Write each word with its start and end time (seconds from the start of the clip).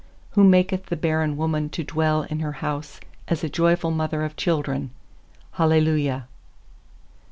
Who 0.31 0.43
maketh 0.43 0.87
the 0.87 0.95
barren 0.95 1.37
woman 1.37 1.69
to 1.69 1.83
dwell 1.83 2.23
in 2.23 2.39
her 2.39 2.53
house 2.53 2.99
As 3.27 3.43
a 3.43 3.49
joyful 3.49 3.91
mother 3.91 4.23
of 4.23 4.35
children. 4.35 4.89
Hallelujah. 5.51 6.25